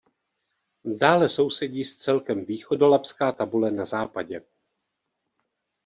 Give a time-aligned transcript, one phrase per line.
[1.01, 4.41] Dále sousedí s celkem Východolabská tabule na západě.